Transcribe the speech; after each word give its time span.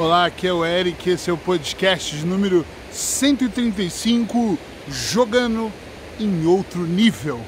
Olá, 0.00 0.24
aqui 0.24 0.46
é 0.46 0.52
o 0.52 0.64
Eric, 0.64 1.10
esse 1.10 1.28
é 1.28 1.32
o 1.32 1.36
podcast 1.36 2.16
de 2.16 2.24
número 2.24 2.64
135, 2.90 4.58
Jogando 4.88 5.70
em 6.18 6.46
Outro 6.46 6.86
Nível. 6.86 7.38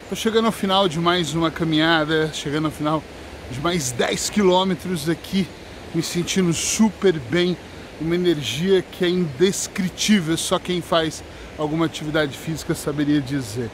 Estou 0.00 0.16
chegando 0.16 0.44
ao 0.44 0.52
final 0.52 0.88
de 0.88 1.00
mais 1.00 1.34
uma 1.34 1.50
caminhada, 1.50 2.30
chegando 2.32 2.66
ao 2.66 2.70
final 2.70 3.02
de 3.50 3.58
mais 3.58 3.90
10 3.90 4.30
quilômetros 4.30 5.08
aqui, 5.08 5.44
me 5.92 6.04
sentindo 6.04 6.52
super 6.52 7.18
bem, 7.18 7.56
uma 8.00 8.14
energia 8.14 8.82
que 8.82 9.04
é 9.04 9.08
indescritível, 9.08 10.36
só 10.36 10.60
quem 10.60 10.80
faz 10.80 11.24
alguma 11.58 11.86
atividade 11.86 12.38
física 12.38 12.76
saberia 12.76 13.20
dizer. 13.20 13.72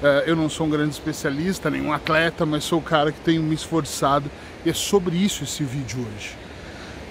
Uh, 0.00 0.24
eu 0.26 0.34
não 0.34 0.48
sou 0.48 0.66
um 0.66 0.70
grande 0.70 0.94
especialista, 0.94 1.68
nenhum 1.68 1.92
atleta, 1.92 2.46
mas 2.46 2.64
sou 2.64 2.78
o 2.78 2.82
cara 2.82 3.12
que 3.12 3.20
tenho 3.20 3.42
me 3.42 3.54
esforçado 3.54 4.30
e 4.64 4.70
é 4.70 4.72
sobre 4.72 5.14
isso 5.14 5.44
esse 5.44 5.62
vídeo 5.62 5.98
hoje. 6.00 6.34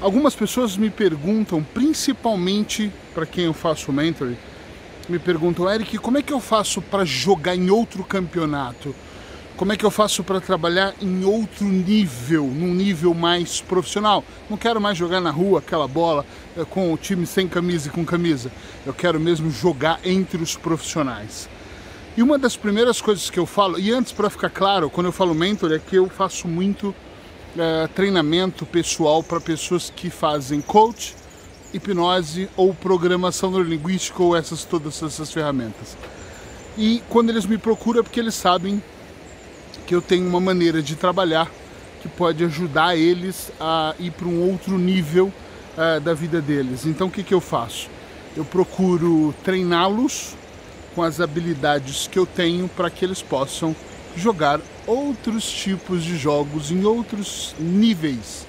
Algumas 0.01 0.33
pessoas 0.33 0.75
me 0.75 0.89
perguntam, 0.89 1.61
principalmente 1.61 2.91
para 3.13 3.27
quem 3.27 3.45
eu 3.45 3.53
faço 3.53 3.94
mentoring, 3.94 4.38
me 5.07 5.20
perguntam, 5.20 5.71
Eric, 5.71 5.99
como 5.99 6.17
é 6.17 6.23
que 6.23 6.33
eu 6.33 6.39
faço 6.39 6.81
para 6.81 7.05
jogar 7.05 7.55
em 7.55 7.70
outro 7.70 8.03
campeonato? 8.03 8.95
Como 9.55 9.73
é 9.73 9.77
que 9.77 9.85
eu 9.85 9.91
faço 9.91 10.23
para 10.23 10.39
trabalhar 10.39 10.95
em 11.02 11.25
outro 11.25 11.66
nível, 11.66 12.45
num 12.45 12.73
nível 12.73 13.13
mais 13.13 13.59
profissional? 13.59 14.23
Não 14.49 14.55
quero 14.55 14.80
mais 14.80 14.97
jogar 14.97 15.19
na 15.19 15.31
rua 15.31 15.59
aquela 15.59 15.88
bola 15.88 16.25
eh, 16.58 16.63
com 16.63 16.94
o 16.94 16.97
time 16.97 17.25
sem 17.25 17.47
camisa 17.47 17.89
e 17.89 17.91
com 17.91 18.05
camisa. 18.05 18.52
Eu 18.85 18.94
quero 18.94 19.19
mesmo 19.19 19.52
jogar 19.52 19.99
entre 20.05 20.41
os 20.41 20.55
profissionais. 20.55 21.49
E 22.20 22.22
uma 22.22 22.38
das 22.38 22.58
primeiras 22.58 23.00
coisas 23.00 23.30
que 23.30 23.40
eu 23.40 23.46
falo, 23.46 23.80
e 23.80 23.94
antes 23.94 24.12
para 24.12 24.30
ficar 24.30 24.50
claro, 24.50 24.90
quando 24.90 25.05
eu 25.05 25.12
falo 25.14 25.34
mentor, 25.34 25.72
é 25.72 25.80
que 25.80 25.96
eu 25.96 26.09
faço 26.09 26.50
muito 26.50 26.94
é, 27.58 27.88
treinamento 27.95 28.66
pessoal 28.66 29.23
para 29.23 29.40
pessoas 29.40 29.90
que 29.90 30.09
fazem 30.09 30.59
coach, 30.59 31.16
hipnose 31.73 32.50
ou 32.58 32.73
programação 32.73 33.52
neurolinguística 33.52 34.22
ou 34.22 34.36
essas 34.36 34.66
todas 34.66 35.02
essas 35.02 35.31
ferramentas. 35.31 35.95
E 36.78 37.02
quando 37.08 37.30
eles 37.30 37.45
me 37.45 37.58
procuram 37.58 38.02
é 38.02 38.03
porque 38.03 38.20
eles 38.20 38.36
sabem 38.36 38.83
que 39.88 39.95
eu 39.95 40.02
tenho 40.02 40.28
uma 40.28 40.42
maneira 40.42 40.81
de 40.81 40.98
trabalhar 40.98 41.50
que 42.02 42.09
pode 42.09 42.44
ajudar 42.44 42.98
eles 42.98 43.50
a 43.61 43.95
ir 43.98 44.11
para 44.11 44.28
um 44.28 44.42
outro 44.52 44.78
nível 44.78 45.31
uh, 45.78 46.02
da 46.02 46.14
vida 46.14 46.42
deles. 46.42 46.86
Então 46.86 47.08
o 47.08 47.11
que, 47.11 47.23
que 47.23 47.33
eu 47.33 47.39
faço? 47.39 47.89
Eu 48.36 48.44
procuro 48.44 49.33
treiná-los 49.42 50.36
com 51.00 51.03
as 51.03 51.22
habilidades 51.22 52.09
que 52.11 52.19
eu 52.19 52.25
tenho 52.25 52.67
para 52.67 52.89
que 52.89 53.05
eles 53.05 53.22
possam 53.22 53.73
jogar 54.17 54.59
outros 54.86 55.50
tipos 55.50 56.03
de 56.03 56.17
jogos 56.17 56.72
em 56.72 56.83
outros 56.83 57.55
níveis. 57.58 58.45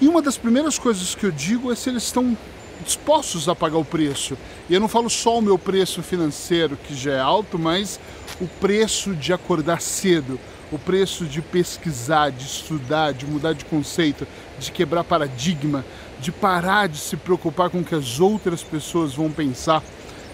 E 0.00 0.08
uma 0.08 0.20
das 0.20 0.36
primeiras 0.36 0.76
coisas 0.76 1.14
que 1.14 1.24
eu 1.24 1.30
digo 1.30 1.70
é 1.70 1.76
se 1.76 1.88
eles 1.88 2.02
estão 2.02 2.36
dispostos 2.84 3.48
a 3.48 3.54
pagar 3.54 3.78
o 3.78 3.84
preço. 3.84 4.36
E 4.68 4.74
eu 4.74 4.80
não 4.80 4.88
falo 4.88 5.08
só 5.08 5.38
o 5.38 5.40
meu 5.40 5.56
preço 5.56 6.02
financeiro, 6.02 6.76
que 6.76 6.96
já 6.96 7.12
é 7.12 7.20
alto, 7.20 7.56
mas 7.56 8.00
o 8.40 8.48
preço 8.48 9.14
de 9.14 9.32
acordar 9.32 9.80
cedo, 9.80 10.40
o 10.72 10.78
preço 10.80 11.26
de 11.26 11.40
pesquisar, 11.40 12.30
de 12.30 12.44
estudar, 12.44 13.12
de 13.12 13.24
mudar 13.24 13.52
de 13.52 13.64
conceito, 13.66 14.26
de 14.58 14.72
quebrar 14.72 15.04
paradigma, 15.04 15.84
de 16.18 16.32
parar 16.32 16.88
de 16.88 16.98
se 16.98 17.16
preocupar 17.16 17.70
com 17.70 17.78
o 17.78 17.84
que 17.84 17.94
as 17.94 18.18
outras 18.18 18.64
pessoas 18.64 19.14
vão 19.14 19.30
pensar 19.30 19.80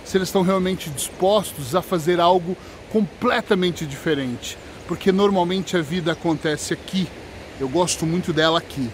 se 0.05 0.17
eles 0.17 0.29
estão 0.29 0.43
realmente 0.43 0.91
dispostos 0.91 1.75
a 1.75 1.83
fazer 1.83 2.21
algo 2.21 2.57
completamente 2.91 3.87
diferente. 3.87 4.59
Porque 4.87 5.13
normalmente 5.13 5.77
a 5.77 5.83
vida 5.83 6.13
acontece 6.13 6.73
aqui, 6.73 7.09
eu 7.61 7.69
gosto 7.69 8.05
muito 8.05 8.33
dela 8.33 8.59
aqui. 8.59 8.91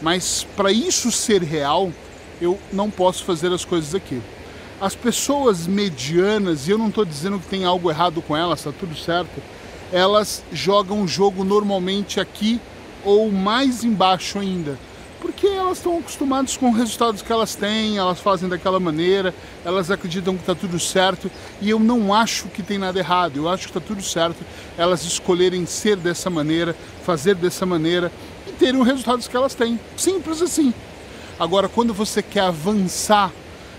Mas 0.00 0.46
para 0.56 0.72
isso 0.72 1.12
ser 1.12 1.42
real, 1.42 1.92
eu 2.40 2.58
não 2.72 2.90
posso 2.90 3.24
fazer 3.24 3.52
as 3.52 3.64
coisas 3.64 3.94
aqui. 3.94 4.20
As 4.80 4.94
pessoas 4.94 5.66
medianas, 5.66 6.66
e 6.66 6.72
eu 6.72 6.78
não 6.78 6.88
estou 6.88 7.04
dizendo 7.04 7.38
que 7.38 7.46
tem 7.46 7.64
algo 7.64 7.90
errado 7.90 8.20
com 8.22 8.36
elas, 8.36 8.60
está 8.60 8.72
tudo 8.72 8.96
certo, 8.96 9.42
elas 9.92 10.42
jogam 10.52 11.02
o 11.02 11.08
jogo 11.08 11.44
normalmente 11.44 12.18
aqui 12.18 12.60
ou 13.04 13.30
mais 13.30 13.84
embaixo 13.84 14.38
ainda 14.38 14.78
porque 15.22 15.46
elas 15.72 15.78
estão 15.78 15.98
acostumadas 15.98 16.56
com 16.56 16.70
os 16.70 16.76
resultados 16.76 17.22
que 17.22 17.32
elas 17.32 17.54
têm, 17.54 17.96
elas 17.96 18.20
fazem 18.20 18.46
daquela 18.46 18.78
maneira, 18.78 19.34
elas 19.64 19.90
acreditam 19.90 20.34
que 20.34 20.42
está 20.42 20.54
tudo 20.54 20.78
certo 20.78 21.30
e 21.62 21.70
eu 21.70 21.78
não 21.78 22.12
acho 22.12 22.48
que 22.48 22.62
tem 22.62 22.76
nada 22.76 22.98
errado, 22.98 23.38
eu 23.38 23.48
acho 23.48 23.64
que 23.64 23.70
está 23.70 23.80
tudo 23.80 24.02
certo 24.02 24.44
elas 24.76 25.02
escolherem 25.02 25.64
ser 25.64 25.96
dessa 25.96 26.28
maneira, 26.28 26.76
fazer 27.04 27.34
dessa 27.34 27.64
maneira 27.64 28.12
e 28.46 28.52
terem 28.52 28.78
os 28.78 28.86
resultados 28.86 29.26
que 29.26 29.34
elas 29.34 29.54
têm. 29.54 29.80
Simples 29.96 30.42
assim. 30.42 30.74
Agora, 31.40 31.70
quando 31.70 31.94
você 31.94 32.22
quer 32.22 32.42
avançar, 32.42 33.32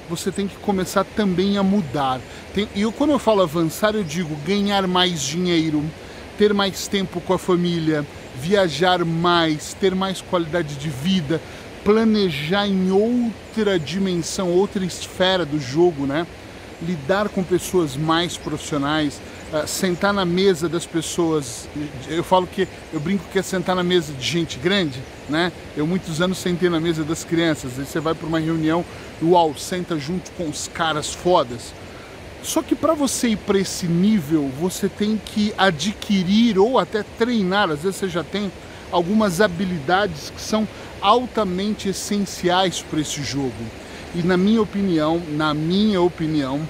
você 0.09 0.31
tem 0.31 0.47
que 0.47 0.55
começar 0.57 1.03
também 1.03 1.59
a 1.59 1.63
mudar. 1.63 2.19
E 2.75 2.81
eu, 2.81 2.91
quando 2.91 3.11
eu 3.11 3.19
falo 3.19 3.43
avançar, 3.43 3.93
eu 3.93 4.03
digo 4.03 4.35
ganhar 4.37 4.87
mais 4.87 5.21
dinheiro, 5.21 5.83
ter 6.39 6.55
mais 6.55 6.87
tempo 6.87 7.21
com 7.21 7.33
a 7.33 7.37
família, 7.37 8.03
viajar 8.35 9.05
mais, 9.05 9.75
ter 9.75 9.93
mais 9.93 10.21
qualidade 10.21 10.75
de 10.75 10.89
vida, 10.89 11.39
planejar 11.83 12.67
em 12.67 12.91
outra 12.91 13.79
dimensão, 13.79 14.49
outra 14.49 14.83
esfera 14.85 15.45
do 15.45 15.59
jogo, 15.59 16.05
né? 16.05 16.25
Lidar 16.81 17.29
com 17.29 17.43
pessoas 17.43 17.95
mais 17.95 18.35
profissionais, 18.35 19.21
uh, 19.53 19.67
sentar 19.67 20.13
na 20.13 20.25
mesa 20.25 20.67
das 20.67 20.85
pessoas. 20.85 21.67
Eu 22.07 22.23
falo 22.23 22.47
que 22.47 22.67
eu 22.91 22.99
brinco 22.99 23.23
que 23.31 23.39
é 23.39 23.41
sentar 23.41 23.75
na 23.75 23.83
mesa 23.83 24.11
de 24.13 24.25
gente 24.25 24.57
grande, 24.59 24.99
né? 25.29 25.51
Eu 25.77 25.87
muitos 25.87 26.21
anos 26.21 26.37
sentei 26.37 26.69
na 26.69 26.79
mesa 26.79 27.03
das 27.03 27.23
crianças. 27.23 27.79
Aí 27.79 27.85
você 27.85 27.99
vai 27.99 28.13
para 28.13 28.27
uma 28.27 28.39
reunião, 28.39 28.83
uau, 29.21 29.55
senta 29.57 29.97
junto 29.97 30.31
com 30.31 30.49
os 30.49 30.67
caras 30.67 31.13
fodas 31.13 31.73
só 32.43 32.61
que 32.61 32.75
para 32.75 32.93
você 32.93 33.29
ir 33.29 33.37
para 33.37 33.57
esse 33.57 33.87
nível, 33.87 34.51
você 34.59 34.89
tem 34.89 35.19
que 35.25 35.53
adquirir 35.57 36.59
ou 36.59 36.77
até 36.77 37.01
treinar, 37.17 37.71
às 37.71 37.83
vezes 37.83 37.95
você 37.95 38.09
já 38.09 38.23
tem 38.23 38.51
algumas 38.91 39.39
habilidades 39.39 40.29
que 40.29 40.41
são 40.41 40.67
altamente 41.03 41.89
essenciais 41.89 42.81
para 42.81 43.01
esse 43.01 43.21
jogo. 43.21 43.51
E 44.15 44.23
na 44.23 44.37
minha 44.37 44.61
opinião, 44.61 45.21
na 45.31 45.53
minha 45.53 46.01
opinião, 46.01 46.61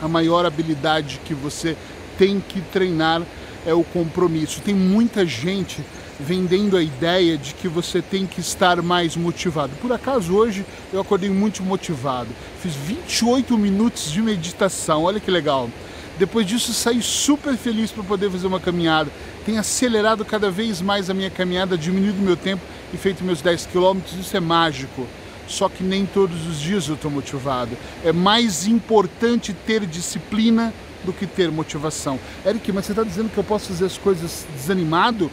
a 0.00 0.06
maior 0.06 0.46
habilidade 0.46 1.20
que 1.24 1.34
você 1.34 1.76
tem 2.16 2.40
que 2.40 2.60
treinar 2.60 3.20
é 3.66 3.74
o 3.74 3.82
compromisso. 3.82 4.60
Tem 4.60 4.74
muita 4.74 5.26
gente 5.26 5.82
vendendo 6.20 6.76
a 6.76 6.82
ideia 6.82 7.36
de 7.36 7.52
que 7.54 7.66
você 7.66 8.00
tem 8.00 8.26
que 8.26 8.40
estar 8.40 8.80
mais 8.80 9.16
motivado. 9.16 9.72
Por 9.80 9.92
acaso 9.92 10.34
hoje 10.34 10.64
eu 10.92 11.00
acordei 11.00 11.30
muito 11.30 11.62
motivado. 11.62 12.28
Fiz 12.62 12.74
28 12.74 13.58
minutos 13.58 14.10
de 14.10 14.22
meditação, 14.22 15.02
olha 15.02 15.18
que 15.18 15.30
legal. 15.30 15.68
Depois 16.16 16.46
disso 16.46 16.72
saí 16.72 17.00
super 17.02 17.56
feliz 17.56 17.90
para 17.90 18.02
poder 18.02 18.30
fazer 18.30 18.46
uma 18.46 18.60
caminhada. 18.60 19.10
Tenho 19.44 19.60
acelerado 19.60 20.24
cada 20.24 20.50
vez 20.50 20.80
mais 20.80 21.08
a 21.08 21.14
minha 21.14 21.30
caminhada, 21.30 21.78
diminuído 21.78 22.20
meu 22.20 22.36
tempo 22.36 22.62
e 22.92 22.96
feito 22.96 23.24
meus 23.24 23.42
10 23.42 23.66
quilômetros. 23.66 24.14
Isso 24.18 24.36
é 24.36 24.40
mágico. 24.40 25.06
Só 25.46 25.68
que 25.68 25.82
nem 25.82 26.04
todos 26.04 26.46
os 26.46 26.60
dias 26.60 26.88
eu 26.88 26.94
estou 26.94 27.10
motivado. 27.10 27.76
É 28.04 28.12
mais 28.12 28.66
importante 28.66 29.52
ter 29.52 29.86
disciplina 29.86 30.72
do 31.04 31.12
que 31.12 31.26
ter 31.26 31.50
motivação. 31.50 32.18
Eric, 32.44 32.70
mas 32.72 32.86
você 32.86 32.92
está 32.92 33.02
dizendo 33.02 33.30
que 33.30 33.38
eu 33.38 33.44
posso 33.44 33.68
fazer 33.68 33.86
as 33.86 33.96
coisas 33.96 34.46
desanimado? 34.54 35.30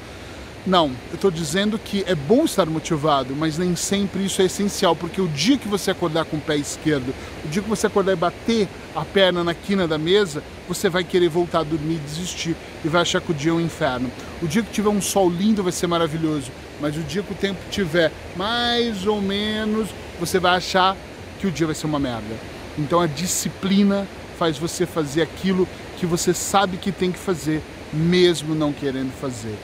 Não, 0.65 0.87
eu 1.11 1.15
estou 1.15 1.29
dizendo 1.29 1.77
que 1.77 2.03
é 2.07 2.15
bom 2.15 2.43
estar 2.43 2.65
motivado, 2.65 3.35
mas 3.35 3.55
nem 3.55 3.75
sempre 3.75 4.25
isso 4.25 4.41
é 4.41 4.45
essencial, 4.45 4.95
porque 4.95 5.21
o 5.21 5.27
dia 5.27 5.59
que 5.59 5.67
você 5.67 5.91
acordar 5.91 6.25
com 6.25 6.37
o 6.37 6.41
pé 6.41 6.57
esquerdo, 6.57 7.13
o 7.43 7.47
dia 7.47 7.61
que 7.61 7.69
você 7.69 7.85
acordar 7.85 8.13
e 8.13 8.15
bater 8.15 8.67
a 8.95 9.05
perna 9.05 9.43
na 9.43 9.53
quina 9.53 9.87
da 9.87 9.99
mesa, 9.99 10.41
você 10.67 10.89
vai 10.89 11.03
querer 11.03 11.29
voltar 11.29 11.59
a 11.59 11.63
dormir 11.63 11.97
e 11.97 11.99
desistir 11.99 12.55
e 12.83 12.87
vai 12.87 13.03
achar 13.03 13.21
que 13.21 13.31
o 13.31 13.35
dia 13.35 13.51
é 13.51 13.53
um 13.53 13.61
inferno. 13.61 14.09
O 14.41 14.47
dia 14.47 14.63
que 14.63 14.71
tiver 14.71 14.89
um 14.89 15.01
sol 15.01 15.29
lindo 15.29 15.61
vai 15.61 15.71
ser 15.71 15.85
maravilhoso, 15.85 16.51
mas 16.81 16.97
o 16.97 17.01
dia 17.01 17.21
que 17.21 17.33
o 17.33 17.37
tempo 17.37 17.59
tiver 17.69 18.11
mais 18.35 19.05
ou 19.05 19.21
menos, 19.21 19.89
você 20.19 20.39
vai 20.39 20.57
achar 20.57 20.97
que 21.39 21.45
o 21.45 21.51
dia 21.51 21.67
vai 21.67 21.75
ser 21.75 21.85
uma 21.85 21.99
merda. 21.99 22.35
Então 22.75 22.99
a 22.99 23.05
disciplina 23.05 24.07
faz 24.39 24.57
você 24.57 24.87
fazer 24.87 25.21
aquilo 25.21 25.67
que 25.97 26.07
você 26.07 26.33
sabe 26.33 26.77
que 26.77 26.91
tem 26.91 27.11
que 27.11 27.19
fazer, 27.19 27.61
mesmo 27.93 28.55
não 28.55 28.73
querendo 28.73 29.11
fazer 29.21 29.55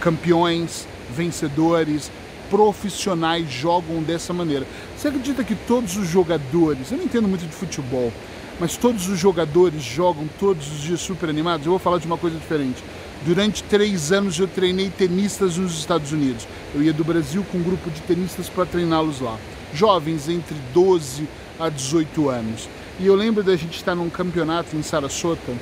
campeões, 0.00 0.86
vencedores, 1.14 2.10
profissionais 2.50 3.50
jogam 3.50 4.02
dessa 4.02 4.32
maneira. 4.32 4.66
Você 4.96 5.08
acredita 5.08 5.44
que 5.44 5.54
todos 5.54 5.96
os 5.96 6.08
jogadores, 6.08 6.90
eu 6.90 6.98
não 6.98 7.04
entendo 7.04 7.28
muito 7.28 7.46
de 7.46 7.52
futebol, 7.52 8.12
mas 8.58 8.76
todos 8.76 9.08
os 9.08 9.18
jogadores 9.18 9.82
jogam 9.82 10.28
todos 10.38 10.66
os 10.72 10.80
dias 10.82 11.00
super 11.00 11.28
animados? 11.28 11.66
Eu 11.66 11.70
vou 11.70 11.78
falar 11.78 11.98
de 11.98 12.06
uma 12.06 12.18
coisa 12.18 12.36
diferente. 12.36 12.82
Durante 13.24 13.62
três 13.64 14.12
anos 14.12 14.38
eu 14.38 14.48
treinei 14.48 14.90
tenistas 14.90 15.56
nos 15.56 15.78
Estados 15.78 16.12
Unidos. 16.12 16.46
Eu 16.74 16.82
ia 16.82 16.92
do 16.92 17.04
Brasil 17.04 17.44
com 17.50 17.58
um 17.58 17.62
grupo 17.62 17.90
de 17.90 18.00
tenistas 18.02 18.48
para 18.48 18.66
treiná-los 18.66 19.20
lá. 19.20 19.36
Jovens 19.74 20.28
entre 20.28 20.56
12 20.72 21.28
a 21.58 21.68
18 21.68 22.28
anos. 22.28 22.68
E 22.98 23.06
eu 23.06 23.14
lembro 23.14 23.44
da 23.44 23.54
gente 23.56 23.76
estar 23.76 23.94
num 23.94 24.10
campeonato 24.10 24.76
em 24.76 24.82
Sarasota, 24.82 25.52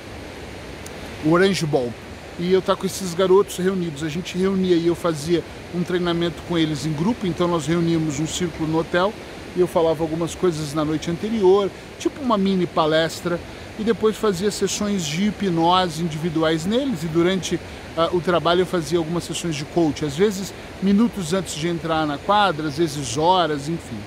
o 1.24 1.32
Orange 1.32 1.66
Bowl 1.66 1.92
e 2.38 2.52
eu 2.52 2.58
estar 2.58 2.76
com 2.76 2.86
esses 2.86 3.14
garotos 3.14 3.56
reunidos. 3.56 4.02
A 4.02 4.08
gente 4.08 4.36
reunia 4.36 4.76
e 4.76 4.86
eu 4.86 4.94
fazia 4.94 5.42
um 5.74 5.82
treinamento 5.82 6.42
com 6.48 6.56
eles 6.56 6.86
em 6.86 6.92
grupo, 6.92 7.26
então 7.26 7.48
nós 7.48 7.66
reuníamos 7.66 8.20
um 8.20 8.26
círculo 8.26 8.68
no 8.68 8.78
hotel 8.78 9.12
e 9.56 9.60
eu 9.60 9.66
falava 9.66 10.02
algumas 10.02 10.34
coisas 10.34 10.74
na 10.74 10.84
noite 10.84 11.10
anterior, 11.10 11.70
tipo 11.98 12.20
uma 12.20 12.36
mini 12.36 12.66
palestra, 12.66 13.40
e 13.78 13.84
depois 13.84 14.16
fazia 14.16 14.50
sessões 14.50 15.04
de 15.04 15.28
hipnose 15.28 16.02
individuais 16.02 16.64
neles 16.64 17.02
e 17.02 17.06
durante 17.06 17.56
uh, 17.56 18.16
o 18.16 18.20
trabalho 18.20 18.62
eu 18.62 18.66
fazia 18.66 18.98
algumas 18.98 19.24
sessões 19.24 19.54
de 19.54 19.64
coach, 19.66 20.04
às 20.04 20.16
vezes 20.16 20.52
minutos 20.82 21.32
antes 21.32 21.54
de 21.54 21.68
entrar 21.68 22.06
na 22.06 22.18
quadra, 22.18 22.68
às 22.68 22.78
vezes 22.78 23.16
horas, 23.16 23.68
enfim. 23.68 23.98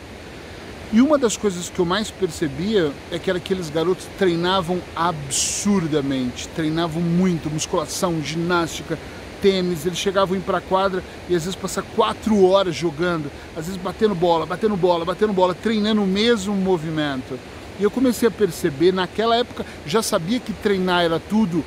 E 0.91 1.01
uma 1.01 1.19
das 1.19 1.37
coisas 1.37 1.69
que 1.69 1.77
eu 1.77 1.85
mais 1.85 2.09
percebia 2.09 2.91
é 3.11 3.19
que 3.19 3.29
era 3.29 3.37
aqueles 3.37 3.69
garotos 3.69 4.07
treinavam 4.17 4.81
absurdamente, 4.95 6.47
treinavam 6.47 6.99
muito, 6.99 7.47
musculação, 7.47 8.19
ginástica, 8.23 8.97
tênis, 9.39 9.85
eles 9.85 9.99
chegavam 9.99 10.41
para 10.41 10.57
a 10.57 10.61
quadra 10.61 11.03
e 11.29 11.35
às 11.35 11.43
vezes 11.43 11.55
passar 11.55 11.83
quatro 11.95 12.43
horas 12.43 12.75
jogando, 12.75 13.31
às 13.55 13.67
vezes 13.67 13.79
batendo 13.79 14.15
bola, 14.15 14.47
batendo 14.47 14.75
bola, 14.75 15.05
batendo 15.05 15.31
bola, 15.31 15.53
treinando 15.53 16.01
o 16.01 16.07
mesmo 16.07 16.55
movimento. 16.55 17.39
E 17.79 17.83
eu 17.83 17.91
comecei 17.91 18.27
a 18.27 18.31
perceber, 18.31 18.91
naquela 18.91 19.35
época 19.35 19.63
já 19.85 20.01
sabia 20.01 20.39
que 20.39 20.51
treinar 20.51 21.03
era 21.03 21.19
tudo, 21.19 21.63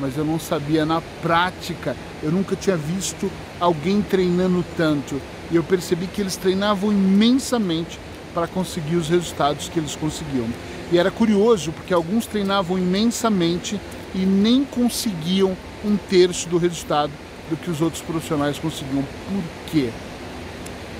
mas 0.00 0.16
eu 0.16 0.24
não 0.24 0.40
sabia 0.40 0.86
na 0.86 1.02
prática. 1.20 1.94
Eu 2.22 2.32
nunca 2.32 2.56
tinha 2.56 2.76
visto 2.76 3.30
alguém 3.60 4.00
treinando 4.00 4.64
tanto. 4.78 5.20
E 5.50 5.56
eu 5.56 5.62
percebi 5.62 6.06
que 6.06 6.22
eles 6.22 6.36
treinavam 6.36 6.90
imensamente 6.90 8.00
para 8.34 8.46
conseguir 8.46 8.96
os 8.96 9.08
resultados 9.08 9.68
que 9.68 9.78
eles 9.78 9.96
conseguiam. 9.96 10.46
E 10.90 10.98
era 10.98 11.10
curioso 11.10 11.72
porque 11.72 11.94
alguns 11.94 12.26
treinavam 12.26 12.78
imensamente 12.78 13.80
e 14.14 14.18
nem 14.18 14.64
conseguiam 14.64 15.56
um 15.84 15.96
terço 15.96 16.48
do 16.48 16.58
resultado 16.58 17.12
do 17.48 17.56
que 17.56 17.70
os 17.70 17.80
outros 17.80 18.02
profissionais 18.02 18.58
conseguiam. 18.58 19.02
Por 19.02 19.42
quê? 19.70 19.90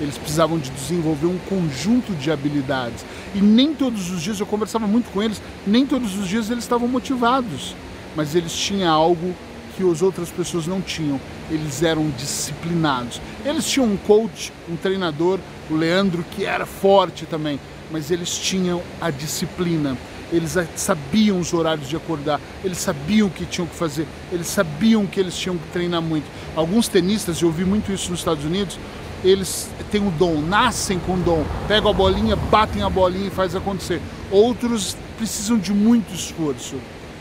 Eles 0.01 0.17
precisavam 0.17 0.57
de 0.57 0.69
desenvolver 0.71 1.27
um 1.27 1.37
conjunto 1.49 2.13
de 2.13 2.31
habilidades. 2.31 3.05
E 3.35 3.39
nem 3.39 3.73
todos 3.73 4.09
os 4.09 4.21
dias, 4.21 4.39
eu 4.39 4.45
conversava 4.45 4.87
muito 4.87 5.11
com 5.11 5.21
eles, 5.21 5.41
nem 5.65 5.85
todos 5.85 6.17
os 6.17 6.27
dias 6.27 6.49
eles 6.49 6.63
estavam 6.63 6.87
motivados. 6.87 7.75
Mas 8.15 8.35
eles 8.35 8.53
tinham 8.53 8.91
algo 8.91 9.33
que 9.75 9.89
as 9.89 10.01
outras 10.01 10.29
pessoas 10.29 10.67
não 10.67 10.81
tinham. 10.81 11.19
Eles 11.49 11.83
eram 11.83 12.09
disciplinados. 12.11 13.21
Eles 13.45 13.69
tinham 13.69 13.87
um 13.87 13.97
coach, 13.97 14.51
um 14.69 14.75
treinador, 14.75 15.39
o 15.69 15.75
Leandro, 15.75 16.23
que 16.31 16.45
era 16.45 16.65
forte 16.65 17.25
também, 17.25 17.59
mas 17.91 18.11
eles 18.11 18.37
tinham 18.37 18.81
a 19.01 19.09
disciplina. 19.09 19.97
Eles 20.31 20.57
sabiam 20.75 21.39
os 21.39 21.53
horários 21.53 21.87
de 21.87 21.95
acordar, 21.95 22.41
eles 22.63 22.79
sabiam 22.79 23.27
o 23.27 23.29
que 23.29 23.45
tinham 23.45 23.67
que 23.67 23.75
fazer, 23.75 24.07
eles 24.31 24.47
sabiam 24.47 25.05
que 25.05 25.19
eles 25.19 25.37
tinham 25.37 25.57
que 25.57 25.67
treinar 25.67 26.01
muito. 26.01 26.25
Alguns 26.55 26.87
tenistas, 26.87 27.39
eu 27.39 27.49
ouvi 27.49 27.63
muito 27.63 27.91
isso 27.91 28.09
nos 28.09 28.21
Estados 28.21 28.43
Unidos, 28.43 28.79
eles 29.23 29.69
têm 29.91 30.05
o 30.05 30.09
dom, 30.11 30.41
nascem 30.41 30.97
com 30.97 31.13
o 31.13 31.19
dom, 31.19 31.45
pegam 31.67 31.91
a 31.91 31.93
bolinha, 31.93 32.35
batem 32.35 32.81
a 32.81 32.89
bolinha 32.89 33.27
e 33.27 33.29
faz 33.29 33.55
acontecer. 33.55 34.01
Outros 34.31 34.97
precisam 35.17 35.57
de 35.57 35.71
muito 35.71 36.13
esforço, 36.13 36.75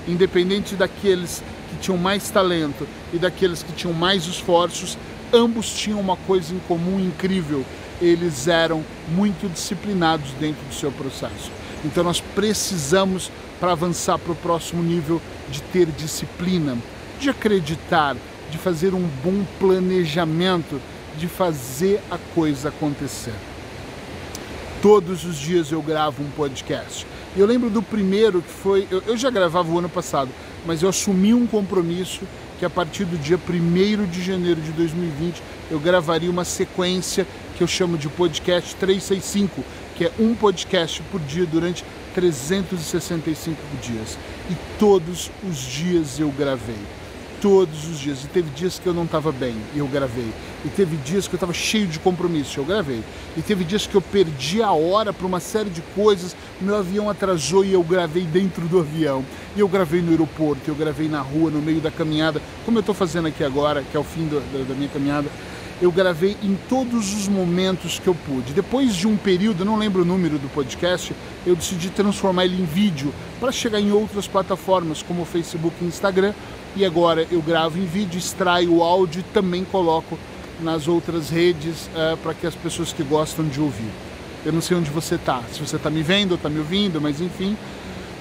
independente 0.09 0.75
daqueles 0.75 1.43
que 1.73 1.79
tinham 1.79 1.99
mais 1.99 2.31
talento 2.31 2.87
e 3.13 3.19
daqueles 3.19 3.63
que 3.63 3.73
tinham 3.73 3.95
mais 3.95 4.27
esforços, 4.27 4.99
ambos 5.33 5.73
tinham 5.73 5.99
uma 5.99 6.17
coisa 6.17 6.55
em 6.55 6.59
comum 6.61 7.01
incrível, 7.01 7.65
eles 8.01 8.49
eram 8.49 8.85
muito 9.09 9.51
disciplinados 9.51 10.31
dentro 10.39 10.63
do 10.67 10.75
seu 10.75 10.93
processo. 10.93 11.51
Então 11.85 12.05
nós 12.05 12.21
precisamos, 12.21 13.31
para 13.59 13.73
avançar 13.73 14.19
para 14.19 14.33
o 14.33 14.37
próximo 14.37 14.83
nível, 14.83 15.21
de 15.51 15.63
ter 15.63 15.87
disciplina, 15.87 16.77
de 17.19 17.31
acreditar, 17.31 18.17
de 18.51 18.59
fazer 18.59 18.95
um 18.95 19.09
bom 19.25 19.45
planejamento, 19.59 20.81
de 21.17 21.27
fazer 21.27 22.01
a 22.11 22.19
coisa 22.35 22.69
acontecer. 22.69 23.35
Todos 24.81 25.25
os 25.25 25.37
dias 25.37 25.71
eu 25.71 25.81
gravo 25.81 26.23
um 26.23 26.31
podcast. 26.31 27.07
Eu 27.37 27.47
lembro 27.47 27.71
do 27.71 27.83
primeiro 27.83 28.43
que 28.43 28.51
foi. 28.51 28.87
Eu, 28.91 29.03
eu 29.07 29.17
já 29.17 29.31
gravava 29.31 29.71
o 29.71 29.79
ano 29.79 29.89
passado, 29.89 30.29
mas 30.67 30.83
eu 30.83 30.89
assumi 30.89 31.35
um 31.35 31.47
compromisso 31.47 32.21
que 32.59 32.65
a 32.65 32.71
partir 32.71 33.05
do 33.05 33.19
dia 33.19 33.37
1 33.39 34.07
de 34.07 34.23
janeiro 34.23 34.61
de 34.61 34.71
2020 34.73 35.43
eu 35.71 35.81
gravaria 35.81 36.31
uma 36.31 36.45
sequência 36.45 37.27
que 37.57 37.63
eu 37.63 37.67
chamo 37.67 37.99
de 37.99 38.09
podcast 38.09 38.75
365, 38.77 39.65
que 39.97 40.05
é 40.05 40.13
um 40.19 40.35
podcast 40.35 41.03
por 41.11 41.21
dia 41.21 41.45
durante 41.47 41.85
365 42.15 43.61
dias. 43.83 44.19
E 44.51 44.57
todos 44.79 45.31
os 45.49 45.59
dias 45.59 46.19
eu 46.19 46.31
gravei. 46.31 47.02
Todos 47.43 47.89
os 47.89 47.99
dias. 47.99 48.23
E 48.23 48.29
teve 48.29 48.49
dias 48.51 48.79
que 48.79 48.87
eu 48.87 48.95
não 48.95 49.03
estava 49.03 49.33
bem 49.33 49.57
e 49.75 49.81
eu 49.81 49.89
gravei. 49.89 50.33
E 50.65 50.69
teve 50.69 50.97
dias 50.97 51.27
que 51.27 51.35
eu 51.35 51.37
estava 51.37 51.53
cheio 51.53 51.89
de 51.89 51.99
compromisso, 51.99 52.61
eu 52.61 52.65
gravei. 52.65 53.03
E 53.37 53.43
teve 53.43 53.65
dias 53.65 53.85
que 53.85 53.97
eu 53.97 54.01
perdi 54.01 54.63
a 54.63 54.71
hora 54.71 55.13
para 55.13 55.27
uma 55.27 55.41
série 55.41 55.69
de 55.69 55.83
coisas, 55.95 56.37
meu 56.61 56.77
avião 56.77 57.11
atrasou 57.11 57.65
e 57.65 57.73
eu 57.73 57.83
gravei 57.83 58.23
dentro 58.23 58.69
do 58.69 58.79
avião. 58.79 59.25
E 59.57 59.61
eu 59.61 59.67
gravei 59.67 60.01
no 60.01 60.13
aeroporto, 60.13 60.71
eu 60.71 60.75
gravei 60.77 61.09
na 61.09 61.21
rua, 61.21 61.51
no 61.51 61.61
meio 61.61 61.81
da 61.81 61.91
caminhada, 61.91 62.41
como 62.65 62.79
eu 62.79 62.81
estou 62.81 62.95
fazendo 62.95 63.27
aqui 63.27 63.43
agora, 63.43 63.83
que 63.83 63.97
é 63.97 64.01
o 64.01 64.05
fim 64.05 64.29
do, 64.29 64.39
da, 64.53 64.65
da 64.69 64.75
minha 64.75 64.89
caminhada 64.89 65.29
eu 65.83 65.91
gravei 65.91 66.37
em 66.45 66.57
todos 66.69 67.13
os 67.13 67.27
momentos 67.27 67.99
que 67.99 68.07
eu 68.07 68.15
pude. 68.15 68.53
Depois 68.53 68.95
de 68.95 69.09
um 69.09 69.17
período, 69.17 69.65
não 69.65 69.77
lembro 69.77 70.03
o 70.03 70.05
número 70.05 70.39
do 70.39 70.49
podcast, 70.49 71.13
eu 71.45 71.57
decidi 71.57 71.91
transformar 71.91 72.45
ele 72.45 72.63
em 72.63 72.65
vídeo 72.65 73.13
para 73.41 73.51
chegar 73.51 73.81
em 73.81 73.91
outras 73.91 74.29
plataformas 74.29 75.03
como 75.03 75.23
o 75.23 75.27
Facebook 75.27 75.75
e 75.83 75.85
Instagram. 75.85 76.33
E 76.75 76.85
agora 76.85 77.27
eu 77.31 77.43
gravo 77.43 77.79
em 77.79 77.85
vídeo, 77.85 78.19
extraio 78.19 78.77
o 78.77 78.83
áudio 78.83 79.21
e 79.21 79.33
também 79.35 79.65
coloco 79.65 80.19
nas 80.61 80.89
outras 80.89 81.29
redes 81.29 81.87
uh, 81.89 82.17
para 82.19 82.35
que 82.35 82.47
as 82.47 82.55
pessoas 82.55 82.93
que 82.93 83.03
gostam 83.03 83.47
de 83.47 83.61
ouvir. 83.61 83.91
Eu 84.45 84.53
não 84.53 84.61
sei 84.61 84.77
onde 84.77 84.91
você 84.91 85.17
está, 85.17 85.43
se 85.53 85.61
você 85.61 85.77
está 85.77 85.91
me 85.91 86.03
vendo 86.03 86.33
ou 86.33 86.37
está 86.37 86.49
me 86.49 86.59
ouvindo, 86.59 87.01
mas 87.01 87.21
enfim, 87.21 87.57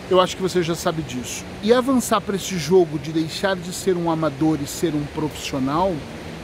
eu 0.09 0.19
acho 0.19 0.36
que 0.36 0.42
você 0.42 0.62
já 0.62 0.75
sabe 0.75 1.01
disso. 1.01 1.44
E 1.63 1.74
avançar 1.74 2.19
para 2.19 2.36
esse 2.36 2.57
jogo 2.57 3.00
de 3.00 3.12
deixar 3.12 3.56
de 3.56 3.74
ser 3.74 3.95
um 3.95 4.12
amador 4.12 4.59
e 4.62 4.68
ser 4.68 4.94
um 4.94 5.06
profissional 5.15 5.94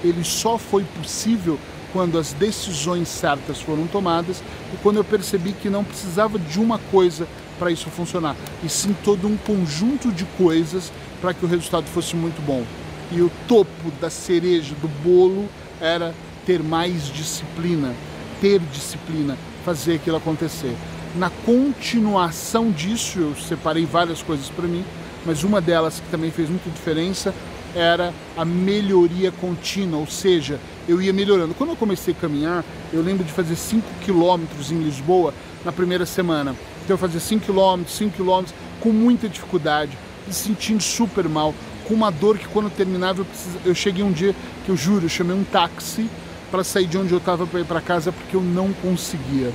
ele 0.03 0.23
só 0.23 0.57
foi 0.57 0.83
possível 0.83 1.59
quando 1.93 2.17
as 2.17 2.33
decisões 2.33 3.07
certas 3.07 3.61
foram 3.61 3.87
tomadas 3.87 4.43
e 4.73 4.77
quando 4.77 4.97
eu 4.97 5.03
percebi 5.03 5.53
que 5.53 5.69
não 5.69 5.83
precisava 5.83 6.37
de 6.37 6.59
uma 6.59 6.77
coisa 6.91 7.27
para 7.57 7.71
isso 7.71 7.89
funcionar, 7.89 8.35
e 8.63 8.69
sim 8.69 8.95
todo 9.03 9.27
um 9.27 9.35
conjunto 9.35 10.11
de 10.11 10.25
coisas 10.37 10.91
para 11.21 11.33
que 11.33 11.45
o 11.45 11.47
resultado 11.47 11.85
fosse 11.85 12.15
muito 12.15 12.41
bom. 12.45 12.63
E 13.11 13.21
o 13.21 13.31
topo 13.47 13.91
da 14.01 14.09
cereja 14.09 14.75
do 14.81 14.87
bolo 15.03 15.47
era 15.79 16.13
ter 16.45 16.61
mais 16.61 17.07
disciplina, 17.07 17.93
ter 18.41 18.59
disciplina, 18.59 19.37
fazer 19.63 19.95
aquilo 19.95 20.17
acontecer. 20.17 20.75
Na 21.15 21.29
continuação 21.29 22.71
disso, 22.71 23.19
eu 23.19 23.35
separei 23.35 23.85
várias 23.85 24.21
coisas 24.21 24.49
para 24.49 24.67
mim, 24.67 24.83
mas 25.25 25.43
uma 25.43 25.59
delas 25.59 25.99
que 25.99 26.09
também 26.09 26.31
fez 26.31 26.49
muita 26.49 26.69
diferença 26.69 27.33
era 27.75 28.13
a 28.35 28.45
melhoria 28.45 29.31
contínua, 29.31 29.99
ou 29.99 30.07
seja, 30.07 30.59
eu 30.87 31.01
ia 31.01 31.11
melhorando. 31.11 31.53
Quando 31.53 31.71
eu 31.71 31.75
comecei 31.75 32.13
a 32.13 32.21
caminhar, 32.21 32.63
eu 32.93 33.01
lembro 33.01 33.23
de 33.23 33.31
fazer 33.31 33.55
5 33.55 33.85
quilômetros 34.03 34.71
em 34.71 34.77
Lisboa 34.77 35.33
na 35.65 35.71
primeira 35.71 36.05
semana. 36.05 36.55
Então 36.83 36.93
eu 36.93 36.97
fazia 36.97 37.19
5 37.19 37.45
quilômetros, 37.45 37.97
5 37.97 38.15
quilômetros, 38.15 38.55
com 38.79 38.89
muita 38.89 39.27
dificuldade, 39.27 39.97
me 40.27 40.33
sentindo 40.33 40.83
super 40.83 41.27
mal, 41.27 41.53
com 41.87 41.93
uma 41.93 42.11
dor 42.11 42.37
que 42.37 42.47
quando 42.47 42.69
terminava 42.69 43.21
eu, 43.21 43.27
eu 43.65 43.73
cheguei 43.73 44.03
um 44.03 44.11
dia 44.11 44.35
que 44.65 44.69
eu 44.69 44.75
juro, 44.75 45.05
eu 45.05 45.09
chamei 45.09 45.35
um 45.35 45.43
táxi 45.43 46.09
para 46.51 46.63
sair 46.63 46.85
de 46.85 46.97
onde 46.97 47.11
eu 47.11 47.17
estava 47.17 47.47
para 47.47 47.59
ir 47.59 47.65
para 47.65 47.81
casa 47.81 48.11
porque 48.11 48.35
eu 48.35 48.41
não 48.41 48.71
conseguia. 48.73 49.51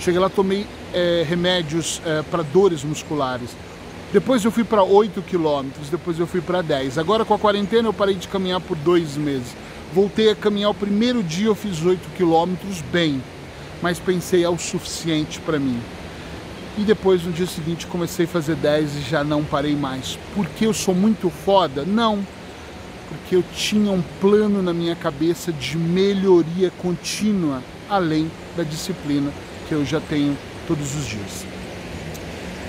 Cheguei 0.00 0.18
lá, 0.18 0.28
tomei 0.28 0.66
é, 0.92 1.24
remédios 1.26 2.00
é, 2.04 2.22
para 2.22 2.42
dores 2.42 2.82
musculares. 2.82 3.50
Depois 4.12 4.44
eu 4.44 4.50
fui 4.50 4.62
para 4.64 4.82
8 4.82 5.22
quilômetros, 5.22 5.88
depois 5.88 6.18
eu 6.18 6.26
fui 6.26 6.40
para 6.40 6.62
10. 6.62 6.98
Agora 6.98 7.24
com 7.24 7.34
a 7.34 7.38
quarentena 7.38 7.88
eu 7.88 7.92
parei 7.92 8.14
de 8.14 8.28
caminhar 8.28 8.60
por 8.60 8.76
dois 8.76 9.16
meses. 9.16 9.56
Voltei 9.92 10.30
a 10.30 10.36
caminhar 10.36 10.70
o 10.70 10.74
primeiro 10.74 11.22
dia, 11.22 11.46
eu 11.46 11.54
fiz 11.54 11.84
8 11.84 12.00
quilômetros 12.16 12.80
bem, 12.92 13.22
mas 13.82 13.98
pensei 13.98 14.44
é 14.44 14.48
o 14.48 14.58
suficiente 14.58 15.40
para 15.40 15.58
mim. 15.58 15.80
E 16.76 16.82
depois 16.82 17.22
no 17.22 17.32
dia 17.32 17.46
seguinte 17.46 17.86
comecei 17.86 18.24
a 18.24 18.28
fazer 18.28 18.56
10 18.56 18.96
e 18.96 19.00
já 19.02 19.22
não 19.22 19.44
parei 19.44 19.76
mais. 19.76 20.18
Porque 20.34 20.66
eu 20.66 20.74
sou 20.74 20.94
muito 20.94 21.30
foda? 21.30 21.84
Não. 21.84 22.26
Porque 23.08 23.36
eu 23.36 23.44
tinha 23.54 23.92
um 23.92 24.02
plano 24.20 24.62
na 24.62 24.72
minha 24.72 24.96
cabeça 24.96 25.52
de 25.52 25.76
melhoria 25.76 26.70
contínua, 26.82 27.62
além 27.88 28.30
da 28.56 28.64
disciplina 28.64 29.30
que 29.68 29.74
eu 29.74 29.84
já 29.84 30.00
tenho 30.00 30.36
todos 30.66 30.94
os 30.96 31.06
dias. 31.06 31.46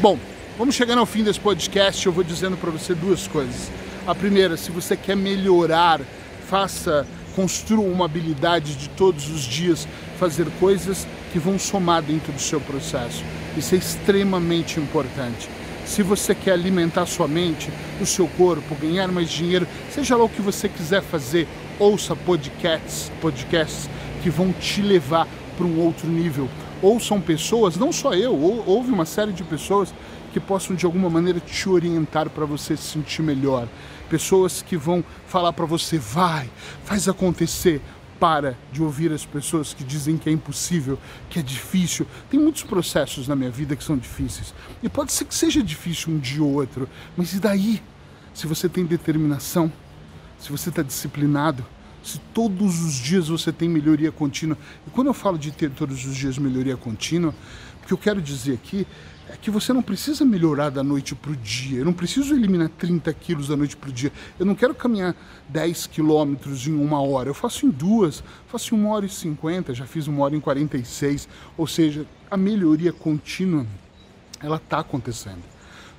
Bom, 0.02 0.20
Vamos 0.58 0.74
chegando 0.76 1.00
ao 1.00 1.06
fim 1.06 1.22
desse 1.22 1.40
podcast, 1.40 2.06
eu 2.06 2.14
vou 2.14 2.24
dizendo 2.24 2.56
para 2.56 2.72
você 2.72 2.96
duas 2.96 3.28
coisas. 3.28 3.70
A 4.08 4.16
primeira, 4.16 4.56
se 4.56 4.72
você 4.72 4.96
quer 4.96 5.14
melhorar, 5.14 6.00
faça, 6.48 7.06
construa 7.36 7.86
uma 7.86 8.06
habilidade 8.06 8.76
de 8.76 8.90
todos 8.90 9.30
os 9.30 9.42
dias 9.42 9.88
fazer 10.18 10.48
coisas 10.60 11.06
que 11.34 11.40
vão 11.40 11.60
somar 11.60 12.02
dentro 12.02 12.32
do 12.32 12.40
seu 12.40 12.62
processo. 12.62 13.24
Isso 13.58 13.76
é 13.76 13.78
extremamente 13.78 14.80
importante. 14.80 15.50
Se 15.86 16.02
você 16.02 16.34
quer 16.34 16.54
alimentar 16.54 17.06
sua 17.06 17.28
mente, 17.28 17.70
o 18.02 18.06
seu 18.06 18.28
corpo, 18.28 18.76
ganhar 18.76 19.10
mais 19.10 19.30
dinheiro, 19.30 19.68
seja 19.92 20.16
lá 20.16 20.24
o 20.24 20.30
que 20.30 20.42
você 20.42 20.68
quiser 20.70 21.02
fazer, 21.04 21.48
ouça 21.78 22.16
podcasts, 22.16 23.12
podcasts 23.22 23.90
que 24.24 24.30
vão 24.30 24.52
te 24.54 24.82
levar 24.82 25.28
para 25.58 25.66
um 25.66 25.80
outro 25.80 26.08
nível. 26.08 26.50
Ouçam 26.82 27.22
pessoas, 27.22 27.78
não 27.78 27.92
só 27.92 28.14
eu, 28.14 28.34
houve 28.66 28.92
uma 28.92 29.06
série 29.06 29.32
de 29.32 29.44
pessoas 29.44 29.94
que 30.36 30.40
possam 30.42 30.76
de 30.76 30.86
alguma 30.86 31.10
maneira 31.10 31.40
te 31.40 31.70
orientar 31.70 32.30
para 32.30 32.44
você 32.44 32.76
se 32.76 32.84
sentir 32.84 33.22
melhor. 33.22 33.70
Pessoas 34.10 34.62
que 34.62 34.76
vão 34.76 35.02
falar 35.26 35.54
para 35.54 35.66
você, 35.66 35.98
vai, 35.98 36.50
faz 36.84 37.08
acontecer, 37.08 37.82
para 38.20 38.58
de 38.70 38.84
ouvir 38.84 39.14
as 39.14 39.26
pessoas 39.26 39.74
que 39.74 39.82
dizem 39.82 40.18
que 40.18 40.28
é 40.28 40.34
impossível, 40.34 41.00
que 41.30 41.40
é 41.40 41.42
difícil. 41.42 42.06
Tem 42.30 42.38
muitos 42.38 42.64
processos 42.64 43.30
na 43.30 43.36
minha 43.36 43.50
vida 43.50 43.78
que 43.78 43.84
são 43.86 43.98
difíceis. 43.98 44.54
E 44.84 44.90
pode 44.90 45.14
ser 45.14 45.24
que 45.24 45.34
seja 45.34 45.64
difícil 45.64 46.14
um 46.14 46.20
dia 46.20 46.44
ou 46.44 46.52
outro, 46.52 46.90
mas 47.16 47.34
e 47.34 47.40
daí? 47.40 47.82
Se 48.34 48.46
você 48.46 48.68
tem 48.68 48.86
determinação, 48.86 49.72
se 50.38 50.52
você 50.52 50.68
está 50.68 50.82
disciplinado, 50.82 51.66
se 52.04 52.20
todos 52.34 52.84
os 52.84 52.94
dias 52.94 53.30
você 53.30 53.54
tem 53.54 53.70
melhoria 53.70 54.12
contínua. 54.12 54.58
E 54.86 54.90
quando 54.90 55.08
eu 55.08 55.14
falo 55.14 55.40
de 55.40 55.50
ter 55.52 55.72
todos 55.72 56.06
os 56.06 56.14
dias 56.14 56.38
melhoria 56.38 56.76
contínua, 56.76 57.34
o 57.86 57.88
que 57.88 57.94
eu 57.94 57.98
quero 58.00 58.20
dizer 58.20 58.56
aqui 58.56 58.88
é 59.30 59.38
que 59.38 59.52
você 59.52 59.72
não 59.72 59.84
precisa 59.84 60.26
melhorar 60.26 60.72
da 60.72 60.84
noite 60.84 61.14
para 61.14 61.32
o 61.32 61.36
dia. 61.36 61.80
Eu 61.80 61.86
não 61.86 61.94
preciso 61.94 62.34
eliminar 62.34 62.68
30 62.70 63.14
quilos 63.14 63.48
da 63.48 63.56
noite 63.56 63.78
para 63.78 63.92
o 63.92 63.94
dia. 63.94 64.12
Eu 64.40 64.46
não 64.46 64.56
quero 64.56 64.74
caminhar 64.74 65.16
10 65.50 65.86
quilômetros 65.86 66.66
em 66.66 66.74
uma 66.74 67.00
hora. 67.00 67.30
Eu 67.30 67.34
faço 67.36 67.68
em 67.68 67.70
duas, 67.70 68.24
faço 68.48 68.74
em 68.74 68.80
uma 68.80 68.90
hora 68.90 69.06
e 69.06 69.10
50, 69.10 69.76
já 69.76 69.86
fiz 69.86 70.08
uma 70.08 70.24
hora 70.24 70.36
em 70.36 70.40
46. 70.40 71.30
Ou 71.56 71.68
seja, 71.68 72.08
a 72.30 72.36
melhoria 72.36 72.92
contínua, 72.92 73.68
ela 74.42 74.58
está 74.58 74.80
acontecendo. 74.80 75.44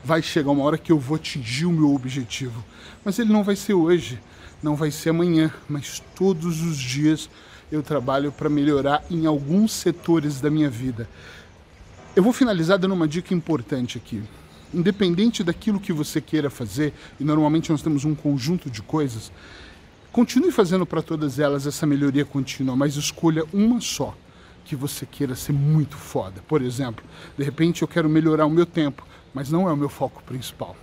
Vai 0.04 0.22
chegar 0.22 0.50
uma 0.50 0.64
hora 0.64 0.78
que 0.78 0.90
eu 0.90 0.98
vou 0.98 1.14
atingir 1.14 1.66
o 1.66 1.72
meu 1.72 1.94
objetivo. 1.94 2.64
Mas 3.04 3.20
ele 3.20 3.32
não 3.32 3.44
vai 3.44 3.54
ser 3.54 3.74
hoje, 3.74 4.18
não 4.60 4.74
vai 4.74 4.90
ser 4.90 5.10
amanhã, 5.10 5.52
mas 5.68 6.02
todos 6.16 6.62
os 6.62 6.76
dias 6.76 7.30
eu 7.70 7.80
trabalho 7.80 8.32
para 8.32 8.48
melhorar 8.48 9.04
em 9.08 9.26
alguns 9.26 9.72
setores 9.72 10.40
da 10.40 10.50
minha 10.50 10.70
vida. 10.70 11.08
Eu 12.16 12.22
vou 12.22 12.32
finalizar 12.32 12.78
dando 12.78 12.94
uma 12.94 13.06
dica 13.06 13.34
importante 13.34 13.98
aqui. 13.98 14.22
Independente 14.72 15.44
daquilo 15.44 15.78
que 15.78 15.92
você 15.92 16.18
queira 16.18 16.48
fazer, 16.48 16.94
e 17.20 17.24
normalmente 17.24 17.70
nós 17.70 17.82
temos 17.82 18.06
um 18.06 18.14
conjunto 18.14 18.70
de 18.70 18.80
coisas, 18.80 19.30
continue 20.10 20.50
fazendo 20.50 20.86
para 20.86 21.02
todas 21.02 21.38
elas 21.38 21.66
essa 21.66 21.84
melhoria 21.84 22.24
contínua, 22.24 22.74
mas 22.74 22.96
escolha 22.96 23.44
uma 23.52 23.82
só 23.82 24.16
que 24.64 24.74
você 24.74 25.04
queira 25.04 25.34
ser 25.34 25.52
muito 25.52 25.98
foda. 25.98 26.40
Por 26.48 26.62
exemplo, 26.62 27.04
de 27.36 27.44
repente 27.44 27.82
eu 27.82 27.88
quero 27.88 28.08
melhorar 28.08 28.46
o 28.46 28.50
meu 28.50 28.64
tempo, 28.64 29.06
mas 29.34 29.50
não 29.50 29.68
é 29.68 29.72
o 29.74 29.76
meu 29.76 29.90
foco 29.90 30.22
principal. 30.22 30.74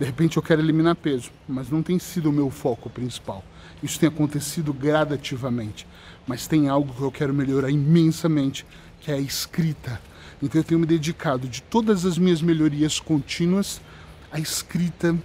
De 0.00 0.06
repente 0.06 0.38
eu 0.38 0.42
quero 0.42 0.62
eliminar 0.62 0.96
peso, 0.96 1.30
mas 1.46 1.68
não 1.68 1.82
tem 1.82 1.98
sido 1.98 2.30
o 2.30 2.32
meu 2.32 2.48
foco 2.48 2.88
principal. 2.88 3.44
Isso 3.82 4.00
tem 4.00 4.08
acontecido 4.08 4.72
gradativamente, 4.72 5.86
mas 6.26 6.46
tem 6.46 6.70
algo 6.70 6.94
que 6.94 7.02
eu 7.02 7.12
quero 7.12 7.34
melhorar 7.34 7.70
imensamente, 7.70 8.64
que 9.02 9.10
é 9.10 9.16
a 9.16 9.20
escrita 9.20 10.00
então 10.44 10.60
eu 10.60 10.64
tenho 10.64 10.78
me 10.78 10.86
dedicado 10.86 11.48
de 11.48 11.62
todas 11.62 12.04
as 12.04 12.18
minhas 12.18 12.42
melhorias 12.42 13.00
contínuas, 13.00 13.80
a 14.30 14.38
escrita 14.38 15.16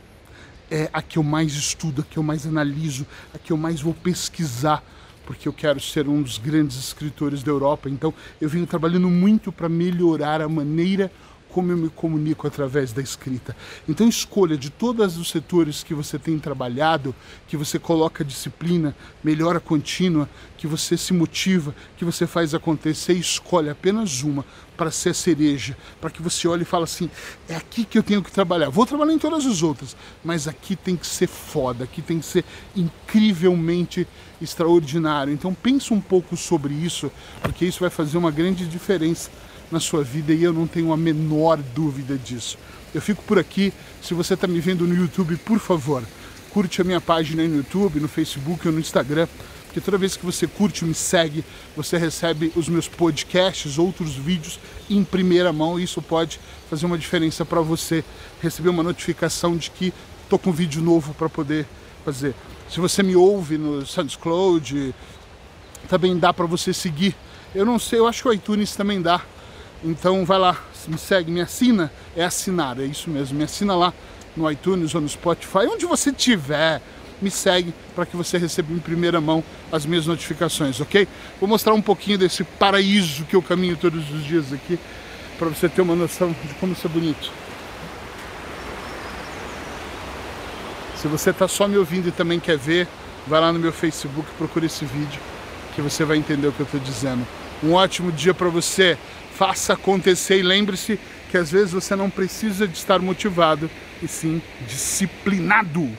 é 0.72 0.90
a 0.94 1.02
que 1.02 1.18
eu 1.18 1.24
mais 1.24 1.52
estudo, 1.54 2.02
a 2.02 2.06
que 2.06 2.18
eu 2.18 2.24
mais 2.24 2.48
analiso, 2.48 3.06
a 3.34 3.38
que 3.38 3.52
eu 3.52 3.58
mais 3.58 3.82
vou 3.82 3.94
pesquisar, 3.94 4.82
porque 5.26 5.46
eu 5.46 5.52
quero 5.52 5.78
ser 5.80 6.08
um 6.08 6.22
dos 6.22 6.38
grandes 6.38 6.78
escritores 6.78 7.44
da 7.44 7.52
Europa. 7.52 7.90
Então 7.90 8.14
eu 8.40 8.48
venho 8.48 8.66
trabalhando 8.66 9.10
muito 9.10 9.52
para 9.52 9.68
melhorar 9.68 10.42
a 10.42 10.48
maneira 10.48 11.12
eu 11.56 11.64
me 11.64 11.90
comunico 11.90 12.48
através 12.48 12.94
da 12.94 13.02
escrita. 13.02 13.56
Então 13.88 14.08
escolha 14.08 14.58
de 14.58 14.70
todos 14.70 15.18
os 15.18 15.30
setores 15.30 15.84
que 15.84 15.94
você 15.94 16.18
tem 16.20 16.38
trabalhado, 16.40 17.14
que 17.48 17.58
você 17.58 17.80
coloca 17.80 18.24
disciplina, 18.24 18.96
melhora 19.24 19.60
contínua, 19.60 20.30
que 20.58 20.68
você 20.68 20.98
se 20.98 21.14
motiva, 21.14 21.74
que 21.98 22.06
você 22.06 22.28
faz 22.28 22.54
acontecer, 22.54 23.14
escolhe 23.14 23.70
apenas 23.70 24.22
uma 24.22 24.46
para 24.78 24.92
ser 24.92 25.10
a 25.10 25.14
cereja, 25.14 25.78
para 26.00 26.10
que 26.10 26.22
você 26.22 26.48
olhe 26.48 26.62
e 26.62 26.66
fale 26.66 26.86
assim, 26.86 27.10
é 27.50 27.56
aqui 27.56 27.84
que 27.84 27.98
eu 27.98 28.04
tenho 28.04 28.24
que 28.24 28.32
trabalhar. 28.32 28.70
Vou 28.70 28.86
trabalhar 28.86 29.12
em 29.12 29.20
todas 29.20 29.46
as 29.46 29.62
outras, 29.62 29.96
mas 30.24 30.48
aqui 30.48 30.76
tem 30.76 30.96
que 30.96 31.06
ser 31.06 31.28
foda, 31.28 31.84
aqui 31.84 32.02
tem 32.02 32.20
que 32.20 32.26
ser 32.26 32.46
incrivelmente 32.74 34.08
extraordinário. 34.42 35.34
Então 35.34 35.54
pense 35.54 35.94
um 35.94 36.00
pouco 36.00 36.38
sobre 36.38 36.74
isso, 36.74 37.12
porque 37.42 37.66
isso 37.66 37.82
vai 37.82 37.90
fazer 37.90 38.18
uma 38.18 38.32
grande 38.32 38.66
diferença 38.66 39.30
na 39.72 39.80
sua 39.80 40.04
vida 40.04 40.34
e 40.34 40.44
eu 40.44 40.54
não 40.54 40.68
tenho 40.68 40.92
a 40.92 40.98
menor 40.98 41.58
dúvida 41.58 42.18
disso. 42.18 42.58
Eu 42.94 43.02
fico 43.02 43.24
por 43.24 43.38
aqui. 43.38 43.72
Se 44.02 44.14
você 44.14 44.34
está 44.34 44.48
me 44.48 44.60
vendo 44.60 44.88
no 44.88 44.96
YouTube, 44.96 45.36
por 45.38 45.60
favor, 45.60 46.04
curte 46.50 46.82
a 46.82 46.84
minha 46.84 47.00
página 47.00 47.48
no 47.48 47.58
YouTube, 47.58 48.00
no 48.00 48.08
Facebook 48.08 48.68
ou 48.68 48.74
no 48.74 48.80
Instagram, 48.80 49.28
porque 49.66 49.80
toda 49.80 49.98
vez 49.98 50.18
que 50.18 50.26
você 50.26 50.48
curte, 50.48 50.84
me 50.84 50.96
segue, 50.96 51.46
você 51.76 51.98
recebe 51.98 52.52
os 52.56 52.68
meus 52.68 52.88
podcasts, 52.88 53.78
outros 53.78 54.16
vídeos 54.16 54.60
em 54.90 55.04
primeira 55.04 55.54
mão 55.54 55.80
e 55.80 55.84
isso 55.84 56.02
pode 56.02 56.40
fazer 56.68 56.88
uma 56.88 56.98
diferença 56.98 57.46
para 57.46 57.62
você 57.62 58.04
receber 58.42 58.70
uma 58.70 58.82
notificação 58.82 59.56
de 59.56 59.70
que 59.70 59.94
estou 60.24 60.40
com 60.40 60.50
um 60.50 60.54
vídeo 60.54 60.82
novo 60.82 61.14
para 61.14 61.30
poder 61.30 61.68
fazer. 62.04 62.34
Se 62.68 62.80
você 62.80 63.04
me 63.04 63.16
ouve 63.16 63.60
no 63.60 63.86
SoundCloud, 63.86 64.96
também 65.88 66.18
dá 66.18 66.34
para 66.34 66.48
você 66.48 66.74
seguir. 66.74 67.16
Eu 67.54 67.66
não 67.66 67.78
sei, 67.78 68.00
eu 68.00 68.08
acho 68.08 68.24
que 68.24 68.28
o 68.28 68.34
iTunes 68.34 68.76
também 68.76 69.02
dá 69.02 69.22
então 69.84 70.26
vai 70.26 70.38
lá, 70.38 70.58
me 70.88 70.98
segue, 70.98 71.32
me 71.32 71.42
assina, 71.42 71.92
é 72.16 72.24
assinar, 72.24 72.80
é 72.80 72.86
isso 72.86 73.10
mesmo, 73.10 73.38
me 73.38 73.44
assina 73.44 73.76
lá 73.76 73.94
no 74.36 74.50
iTunes 74.50 74.94
ou 74.94 75.02
no 75.02 75.10
Spotify, 75.10 75.68
onde 75.68 75.86
você 75.86 76.12
tiver, 76.12 76.82
me 77.22 77.32
segue 77.32 77.74
para 77.96 78.06
que 78.06 78.16
você 78.16 78.38
receba 78.38 78.72
em 78.74 78.80
primeira 78.80 79.20
mão 79.20 79.44
as 79.72 79.86
minhas 79.86 80.06
notificações, 80.06 80.80
ok? 80.80 81.08
Vou 81.40 81.48
mostrar 81.48 81.74
um 81.74 81.82
pouquinho 81.82 82.18
desse 82.18 82.44
paraíso 82.44 83.26
que 83.26 83.36
eu 83.36 83.42
caminho 83.42 83.78
todos 83.78 84.10
os 84.12 84.24
dias 84.24 84.52
aqui, 84.52 84.80
para 85.38 85.48
você 85.48 85.70
ter 85.70 85.82
uma 85.82 85.96
noção 85.96 86.36
de 86.46 86.54
como 86.56 86.74
isso 86.74 86.86
é 86.86 86.90
bonito. 86.90 87.32
Se 90.98 91.08
você 91.08 91.30
está 91.30 91.48
só 91.48 91.66
me 91.66 91.78
ouvindo 91.78 92.10
e 92.10 92.12
também 92.12 92.42
quer 92.42 92.58
ver, 92.58 92.86
vai 93.26 93.40
lá 93.40 93.54
no 93.54 93.60
meu 93.60 93.72
Facebook, 93.72 94.28
procure 94.38 94.66
esse 94.66 94.84
vídeo, 94.84 95.22
que 95.74 95.82
você 95.82 96.04
vai 96.04 96.18
entender 96.18 96.48
o 96.48 96.52
que 96.52 96.60
eu 96.60 96.66
estou 96.66 96.80
dizendo. 96.80 97.26
Um 97.64 97.74
ótimo 97.74 98.12
dia 98.12 98.34
para 98.34 98.50
você 98.50 98.98
faça 99.40 99.72
acontecer 99.72 100.40
e 100.40 100.44
lembre-se 100.44 101.00
que 101.32 101.38
às 101.38 101.50
vezes 101.50 101.72
você 101.72 101.96
não 101.96 102.10
precisa 102.10 102.68
de 102.68 102.78
estar 102.78 103.00
motivado, 103.00 103.72
e 104.04 104.08
sim 104.08 104.42
disciplinado. 104.68 105.90